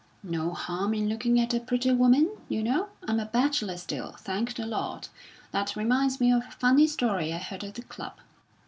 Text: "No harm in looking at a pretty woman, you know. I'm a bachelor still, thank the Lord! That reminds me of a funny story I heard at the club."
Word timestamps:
"No 0.23 0.55
harm 0.55 0.95
in 0.95 1.07
looking 1.07 1.39
at 1.39 1.53
a 1.53 1.59
pretty 1.59 1.91
woman, 1.91 2.31
you 2.49 2.63
know. 2.63 2.89
I'm 3.07 3.19
a 3.19 3.25
bachelor 3.27 3.77
still, 3.77 4.13
thank 4.13 4.55
the 4.55 4.65
Lord! 4.65 5.09
That 5.51 5.75
reminds 5.75 6.19
me 6.19 6.31
of 6.33 6.43
a 6.43 6.49
funny 6.57 6.87
story 6.87 7.31
I 7.31 7.37
heard 7.37 7.63
at 7.63 7.75
the 7.75 7.83
club." 7.83 8.13